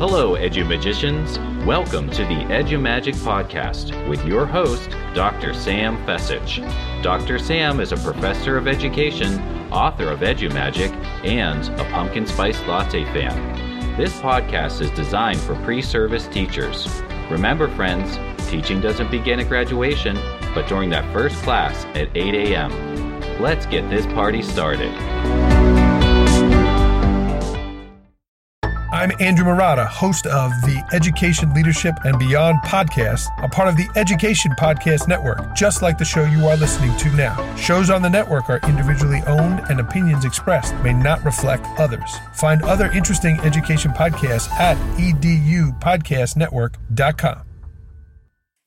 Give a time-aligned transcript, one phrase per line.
[0.00, 1.36] Hello, EduMagicians.
[1.66, 5.52] Welcome to the EduMagic podcast with your host, Dr.
[5.52, 6.62] Sam Fecich.
[7.02, 7.38] Dr.
[7.38, 9.38] Sam is a professor of education,
[9.70, 10.90] author of EduMagic,
[11.22, 13.94] and a pumpkin spice latte fan.
[13.98, 16.88] This podcast is designed for pre service teachers.
[17.30, 18.16] Remember, friends,
[18.48, 20.16] teaching doesn't begin at graduation,
[20.54, 23.38] but during that first class at 8 a.m.
[23.38, 25.49] Let's get this party started.
[29.00, 33.88] I'm Andrew Marotta, host of the Education Leadership and Beyond podcast, a part of the
[33.96, 37.56] Education Podcast Network, just like the show you are listening to now.
[37.56, 42.14] Shows on the network are individually owned and opinions expressed may not reflect others.
[42.34, 47.42] Find other interesting education podcasts at edupodcastnetwork.com.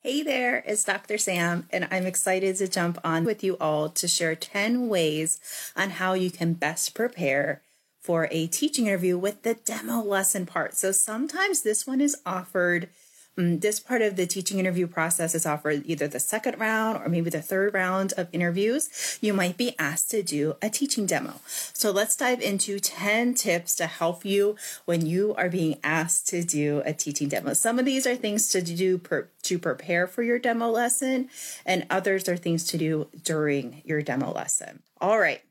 [0.02, 1.20] Hey there, it's Dr.
[1.20, 5.40] Sam, and I'm excited to jump on with you all to share 10 ways
[5.76, 7.62] on how you can best prepare
[8.04, 10.76] for a teaching interview with the demo lesson part.
[10.76, 12.90] So sometimes this one is offered.
[13.36, 17.08] Um, this part of the teaching interview process is offered either the second round or
[17.08, 19.18] maybe the third round of interviews.
[19.22, 21.40] You might be asked to do a teaching demo.
[21.48, 26.44] So let's dive into 10 tips to help you when you are being asked to
[26.44, 27.54] do a teaching demo.
[27.54, 31.30] Some of these are things to do per, to prepare for your demo lesson,
[31.66, 34.84] and others are things to do during your demo lesson.
[35.02, 35.42] All right.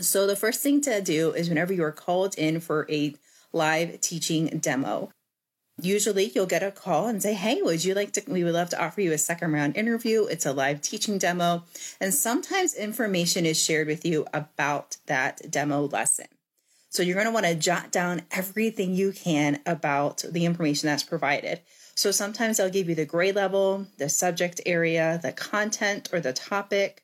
[0.00, 3.14] So, the first thing to do is whenever you are called in for a
[3.52, 5.10] live teaching demo,
[5.80, 8.22] usually you'll get a call and say, Hey, would you like to?
[8.26, 10.24] We would love to offer you a second round interview.
[10.24, 11.64] It's a live teaching demo.
[12.00, 16.26] And sometimes information is shared with you about that demo lesson.
[16.90, 21.04] So, you're going to want to jot down everything you can about the information that's
[21.04, 21.60] provided.
[21.94, 26.32] So, sometimes they'll give you the grade level, the subject area, the content or the
[26.32, 27.03] topic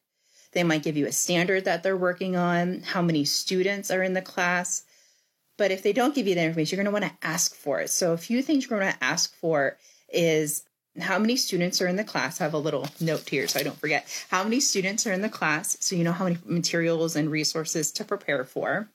[0.53, 4.15] they might give you a standard that they're working on, how many students are in
[4.15, 4.85] the class.
[5.57, 7.81] But if they don't give you that information, you're going to want to ask for
[7.81, 7.91] it.
[7.91, 9.77] So, a few things you're going to ask for
[10.13, 10.65] is
[10.99, 12.41] how many students are in the class.
[12.41, 14.09] I have a little note here so I don't forget.
[14.31, 17.93] How many students are in the class so you know how many materials and resources
[17.93, 18.89] to prepare for.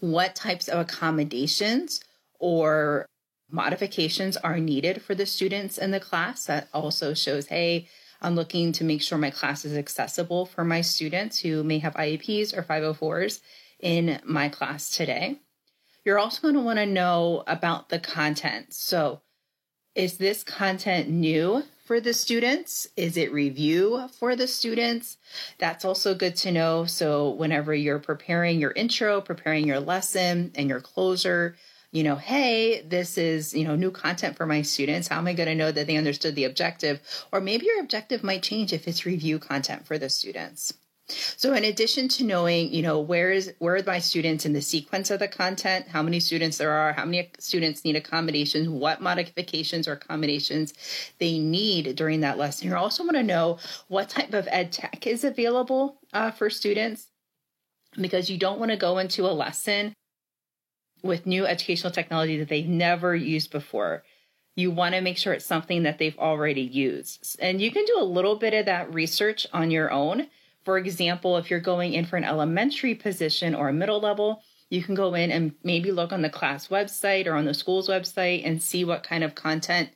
[0.00, 2.00] What types of accommodations
[2.38, 3.06] or
[3.50, 6.46] modifications are needed for the students in the class.
[6.46, 7.88] That also shows, hey,
[8.20, 11.94] I'm looking to make sure my class is accessible for my students who may have
[11.94, 13.40] IEPs or 504s
[13.80, 15.40] in my class today.
[16.04, 18.72] You're also going to want to know about the content.
[18.74, 19.20] So,
[19.94, 22.86] is this content new for the students?
[22.96, 25.18] Is it review for the students?
[25.58, 26.84] That's also good to know.
[26.84, 31.56] So, whenever you're preparing your intro, preparing your lesson, and your closer,
[31.92, 35.08] you know, hey, this is, you know, new content for my students.
[35.08, 37.00] How am I going to know that they understood the objective?
[37.32, 40.72] Or maybe your objective might change if it's review content for the students.
[41.36, 44.62] So in addition to knowing, you know, where is where are my students in the
[44.62, 49.00] sequence of the content, how many students there are, how many students need accommodations, what
[49.00, 50.72] modifications or accommodations
[51.18, 52.68] they need during that lesson.
[52.68, 53.58] You also want to know
[53.88, 57.08] what type of ed tech is available uh, for students
[58.00, 59.92] because you don't want to go into a lesson
[61.02, 64.02] with new educational technology that they've never used before.
[64.56, 67.36] You want to make sure it's something that they've already used.
[67.40, 70.26] And you can do a little bit of that research on your own.
[70.64, 74.82] For example, if you're going in for an elementary position or a middle level, you
[74.82, 78.42] can go in and maybe look on the class website or on the school's website
[78.44, 79.90] and see what kind of content,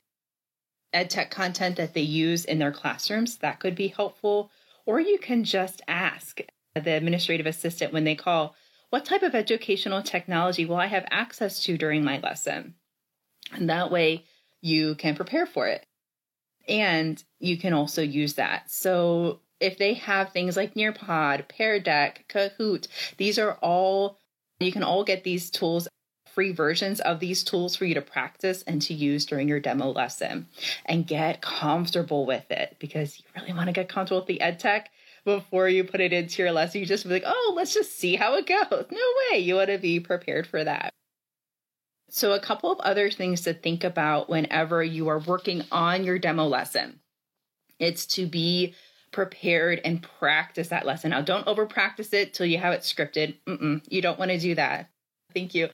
[0.91, 3.37] ed tech content that they use in their classrooms.
[3.37, 4.51] That could be helpful.
[4.85, 6.41] Or you can just ask
[6.75, 8.55] the administrative assistant when they call,
[8.89, 12.75] what type of educational technology will I have access to during my lesson?
[13.51, 14.25] And that way
[14.61, 15.85] you can prepare for it.
[16.67, 18.71] And you can also use that.
[18.71, 22.87] So if they have things like Nearpod, Pear Deck, Kahoot,
[23.17, 24.19] these are all,
[24.59, 25.87] you can all get these tools
[26.35, 29.89] free versions of these tools for you to practice and to use during your demo
[29.91, 30.47] lesson
[30.85, 34.59] and get comfortable with it because you really want to get comfortable with the ed
[34.59, 34.89] tech
[35.25, 36.79] before you put it into your lesson.
[36.79, 38.85] You just be like, oh, let's just see how it goes.
[38.91, 39.39] No way.
[39.39, 40.91] You want to be prepared for that.
[42.09, 46.19] So, a couple of other things to think about whenever you are working on your
[46.19, 46.99] demo lesson
[47.79, 48.73] it's to be
[49.11, 51.11] prepared and practice that lesson.
[51.11, 53.35] Now, don't over practice it till you have it scripted.
[53.47, 54.89] Mm-mm, you don't want to do that.
[55.33, 55.69] Thank you.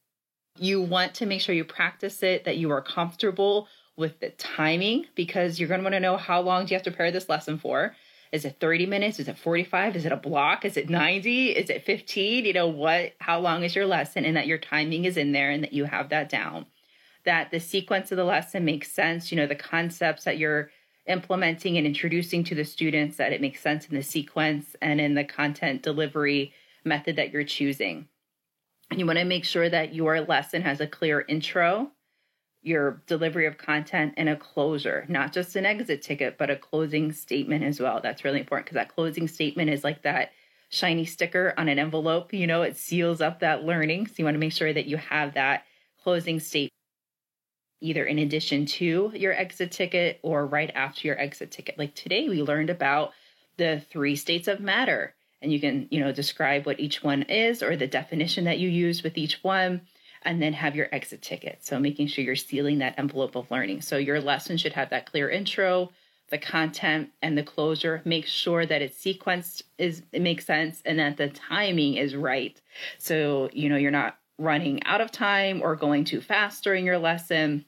[0.57, 3.67] You want to make sure you practice it, that you are comfortable
[3.97, 6.83] with the timing because you're going to want to know how long do you have
[6.83, 7.95] to prepare this lesson for.
[8.31, 9.19] Is it 30 minutes?
[9.19, 9.95] Is it 45?
[9.95, 10.63] Is it a block?
[10.63, 11.49] Is it 90?
[11.49, 12.45] Is it 15?
[12.45, 14.23] You know, what, how long is your lesson?
[14.23, 16.65] And that your timing is in there and that you have that down.
[17.25, 19.31] That the sequence of the lesson makes sense.
[19.31, 20.71] You know, the concepts that you're
[21.07, 25.13] implementing and introducing to the students, that it makes sense in the sequence and in
[25.15, 26.53] the content delivery
[26.85, 28.07] method that you're choosing.
[28.89, 31.91] And you want to make sure that your lesson has a clear intro,
[32.61, 37.11] your delivery of content and a closure, not just an exit ticket, but a closing
[37.11, 37.99] statement as well.
[38.01, 40.31] That's really important because that closing statement is like that
[40.69, 42.33] shiny sticker on an envelope.
[42.33, 44.07] You know, it seals up that learning.
[44.07, 45.63] So you want to make sure that you have that
[46.03, 46.71] closing statement
[47.81, 51.79] either in addition to your exit ticket or right after your exit ticket.
[51.79, 53.11] Like today, we learned about
[53.57, 57.63] the three states of matter and you can, you know, describe what each one is
[57.63, 59.81] or the definition that you use with each one
[60.23, 61.65] and then have your exit ticket.
[61.65, 63.81] So making sure you're sealing that envelope of learning.
[63.81, 65.91] So your lesson should have that clear intro,
[66.29, 68.01] the content and the closure.
[68.05, 72.59] Make sure that it's sequenced is it makes sense and that the timing is right.
[72.97, 76.97] So, you know, you're not running out of time or going too fast during your
[76.97, 77.65] lesson.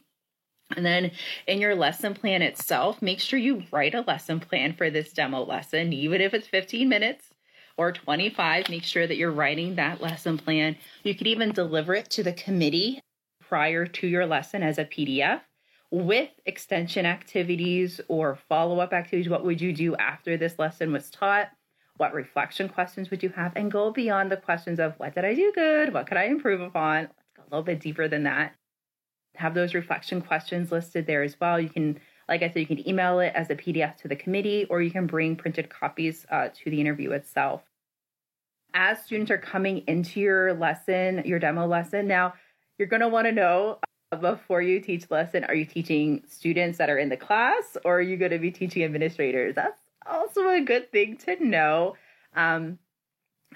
[0.75, 1.11] And then
[1.45, 5.43] in your lesson plan itself, make sure you write a lesson plan for this demo
[5.43, 7.32] lesson, even if it's 15 minutes
[7.77, 8.69] or 25.
[8.69, 10.75] Make sure that you're writing that lesson plan.
[11.03, 12.99] You could even deliver it to the committee
[13.41, 15.41] prior to your lesson as a PDF
[15.91, 19.29] with extension activities or follow up activities.
[19.29, 21.49] What would you do after this lesson was taught?
[21.97, 23.53] What reflection questions would you have?
[23.55, 25.93] And go beyond the questions of what did I do good?
[25.93, 27.03] What could I improve upon?
[27.03, 28.55] Let's go a little bit deeper than that.
[29.35, 31.59] Have those reflection questions listed there as well.
[31.59, 34.65] You can like I said, you can email it as a PDF to the committee,
[34.69, 37.61] or you can bring printed copies uh, to the interview itself.
[38.73, 42.33] As students are coming into your lesson, your demo lesson, now
[42.77, 43.79] you're going to want to know
[44.11, 47.97] uh, before you teach lesson, are you teaching students that are in the class, or
[47.97, 49.55] are you going to be teaching administrators?
[49.55, 51.95] That's also a good thing to know.
[52.35, 52.79] Um,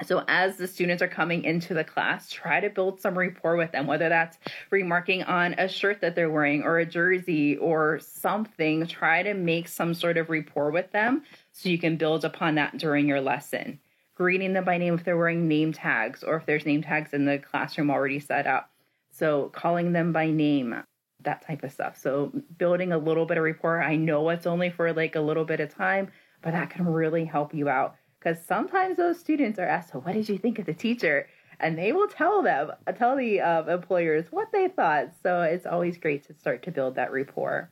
[0.03, 3.71] so as the students are coming into the class, try to build some rapport with
[3.71, 4.37] them, whether that's
[4.69, 8.85] remarking on a shirt that they're wearing or a jersey or something.
[8.85, 12.77] Try to make some sort of rapport with them so you can build upon that
[12.77, 13.79] during your lesson.
[14.15, 17.25] Greeting them by name if they're wearing name tags or if there's name tags in
[17.25, 18.69] the classroom already set up.
[19.11, 20.83] So calling them by name,
[21.21, 21.97] that type of stuff.
[21.97, 23.81] So building a little bit of rapport.
[23.81, 26.11] I know it's only for like a little bit of time,
[26.41, 27.95] but that can really help you out
[28.27, 31.27] because sometimes those students are asked, "So, what did you think of the teacher?"
[31.59, 35.13] And they will tell them, tell the uh, employers what they thought.
[35.23, 37.71] So it's always great to start to build that rapport.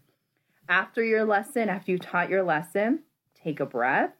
[0.68, 3.04] After your lesson, after you taught your lesson,
[3.36, 4.14] take a breath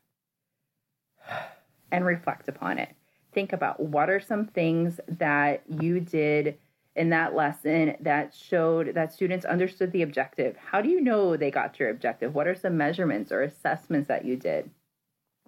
[1.92, 2.96] and reflect upon it.
[3.34, 6.60] Think about what are some things that you did
[6.96, 10.56] in that lesson that showed that students understood the objective.
[10.58, 12.36] How do you know they got your objective?
[12.36, 14.70] What are some measurements or assessments that you did?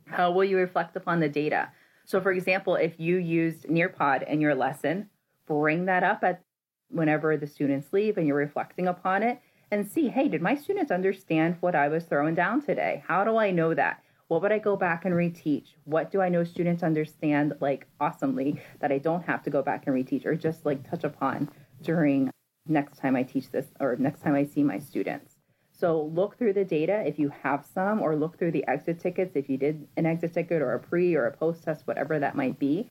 [0.07, 1.69] How will you reflect upon the data?
[2.05, 5.09] So, for example, if you used Nearpod in your lesson,
[5.45, 6.41] bring that up at
[6.89, 10.91] whenever the students leave and you're reflecting upon it and see, hey, did my students
[10.91, 13.03] understand what I was throwing down today?
[13.07, 14.01] How do I know that?
[14.29, 15.75] What would I go back and reteach?
[15.85, 19.87] What do I know students understand like awesomely that I don't have to go back
[19.87, 21.49] and reteach or just like touch upon
[21.81, 22.29] during
[22.67, 25.36] next time I teach this or next time I see my students?
[25.79, 29.35] So look through the data if you have some, or look through the exit tickets
[29.35, 32.35] if you did an exit ticket or a pre or a post test, whatever that
[32.35, 32.89] might be.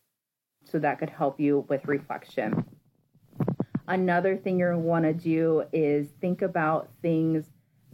[0.64, 2.64] So that could help you with reflection.
[3.88, 7.44] Another thing you want to do is think about things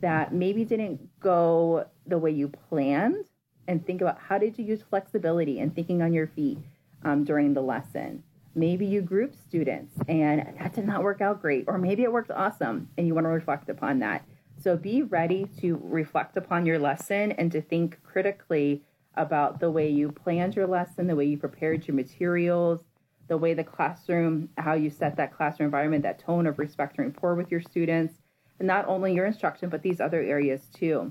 [0.01, 3.25] that maybe didn't go the way you planned
[3.69, 6.59] and think about how did you use flexibility and thinking on your feet
[7.05, 8.23] um, during the lesson.
[8.55, 12.31] Maybe you group students and that did not work out great, or maybe it worked
[12.31, 14.25] awesome and you want to reflect upon that.
[14.63, 18.85] So be ready to reflect upon your lesson and to think critically
[19.17, 22.85] about the way you planned your lesson, the way you prepared your materials,
[23.27, 27.09] the way the classroom, how you set that classroom environment, that tone of respect and
[27.09, 28.15] rapport with your students,
[28.61, 31.11] and not only your instruction, but these other areas too.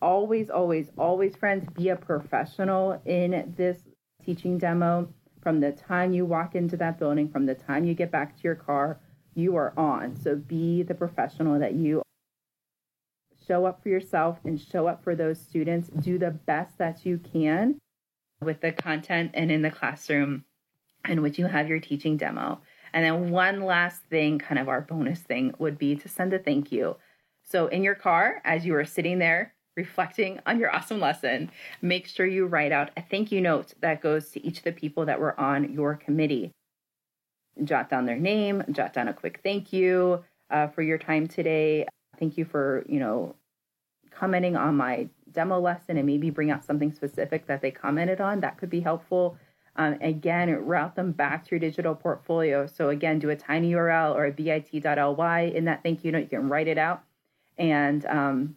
[0.00, 3.78] Always, always, always, friends, be a professional in this
[4.24, 5.12] teaching demo.
[5.42, 8.42] From the time you walk into that building, from the time you get back to
[8.44, 9.00] your car,
[9.34, 10.14] you are on.
[10.14, 12.02] So be the professional that you
[13.50, 15.88] show up for yourself and show up for those students.
[15.88, 17.78] Do the best that you can
[18.40, 20.44] with the content and in the classroom
[21.08, 22.60] in which you have your teaching demo.
[22.92, 26.38] And then one last thing, kind of our bonus thing, would be to send a
[26.38, 26.96] thank you.
[27.42, 31.50] So in your car, as you are sitting there reflecting on your awesome lesson,
[31.82, 34.72] make sure you write out a thank you note that goes to each of the
[34.72, 36.52] people that were on your committee.
[37.64, 41.86] Jot down their name, jot down a quick thank you uh, for your time today.
[42.18, 43.34] Thank you for, you know,
[44.20, 48.40] commenting on my demo lesson and maybe bring out something specific that they commented on,
[48.40, 49.38] that could be helpful.
[49.76, 52.66] Um, again, route them back to your digital portfolio.
[52.66, 56.18] So again, do a tiny URL or a bit.ly in that thank you note.
[56.18, 57.02] You can write it out,
[57.56, 58.56] and um,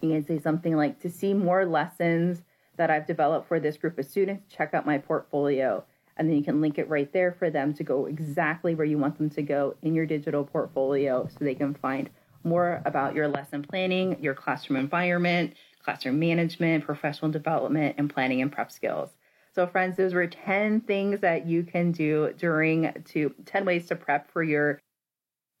[0.00, 2.42] you can say something like, "To see more lessons
[2.76, 5.84] that I've developed for this group of students, check out my portfolio."
[6.16, 8.98] And then you can link it right there for them to go exactly where you
[8.98, 12.10] want them to go in your digital portfolio so they can find
[12.44, 18.50] more about your lesson planning, your classroom environment, classroom management, professional development, and planning and
[18.50, 19.10] prep skills.
[19.54, 23.96] So, friends, those were 10 things that you can do during to 10 ways to
[23.96, 24.80] prep for your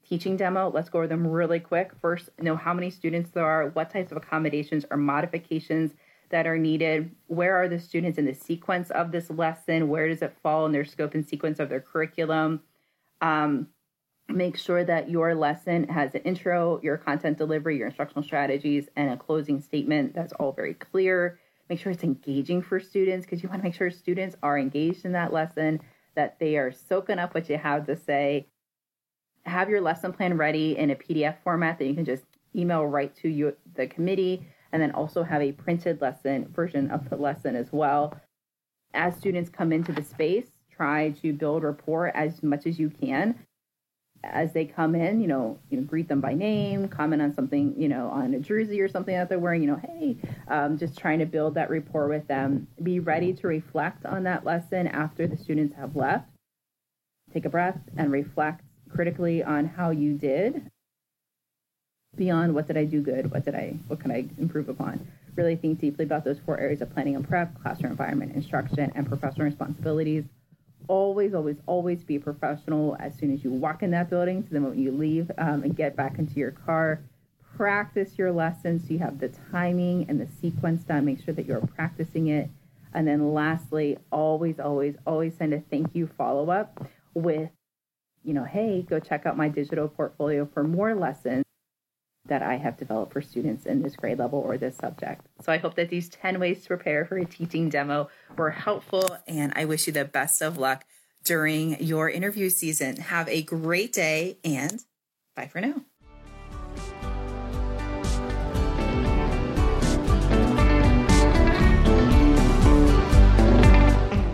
[0.04, 0.70] teaching demo.
[0.70, 1.92] Let's go over them really quick.
[2.00, 5.92] First, know how many students there are, what types of accommodations or modifications
[6.30, 10.22] that are needed, where are the students in the sequence of this lesson, where does
[10.22, 12.60] it fall in their scope and sequence of their curriculum.
[13.20, 13.68] Um,
[14.28, 19.10] make sure that your lesson has an intro, your content delivery, your instructional strategies, and
[19.10, 21.38] a closing statement that's all very clear.
[21.68, 25.04] Make sure it's engaging for students because you want to make sure students are engaged
[25.04, 25.80] in that lesson,
[26.14, 28.46] that they are soaking up what you have to say.
[29.44, 32.24] Have your lesson plan ready in a PDF format that you can just
[32.56, 37.08] email right to you, the committee, and then also have a printed lesson version of
[37.10, 38.14] the lesson as well.
[38.94, 43.38] As students come into the space, try to build rapport as much as you can
[44.32, 47.74] as they come in, you know, you know, greet them by name, comment on something,
[47.76, 50.16] you know, on a jersey or something that they're wearing, you know, hey,
[50.48, 52.66] um, just trying to build that rapport with them.
[52.82, 56.28] Be ready to reflect on that lesson after the students have left.
[57.32, 60.70] Take a breath and reflect critically on how you did.
[62.16, 63.30] Beyond what did I do good?
[63.30, 65.06] What did I, what can I improve upon?
[65.34, 69.08] Really think deeply about those four areas of planning and prep, classroom environment, instruction, and
[69.08, 70.24] professional responsibilities
[70.88, 74.60] always, always, always be professional as soon as you walk in that building to the
[74.60, 77.02] moment you leave um, and get back into your car.
[77.56, 81.04] Practice your lessons so you have the timing and the sequence done.
[81.04, 82.50] Make sure that you're practicing it.
[82.92, 87.50] And then lastly, always, always, always send a thank you follow up with,
[88.22, 91.44] you know, hey, go check out my digital portfolio for more lessons
[92.26, 95.26] that I have developed for students in this grade level or this subject.
[95.42, 99.18] So I hope that these 10 ways to prepare for a teaching demo were helpful,
[99.26, 100.84] and I wish you the best of luck
[101.24, 102.96] during your interview season.
[102.96, 104.80] Have a great day, and
[105.36, 105.82] bye for now.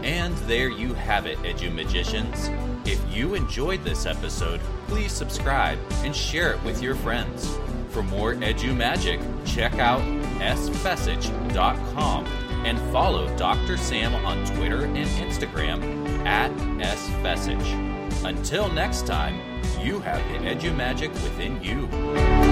[0.05, 2.51] And there you have it, Edu Magicians.
[2.85, 7.59] If you enjoyed this episode, please subscribe and share it with your friends.
[7.91, 10.01] For more Edu Magic, check out
[10.41, 12.25] sfecich.com
[12.65, 13.77] and follow Dr.
[13.77, 18.25] Sam on Twitter and Instagram at sfessage.
[18.25, 19.41] Until next time,
[19.81, 22.50] you have the Edu Magic within you.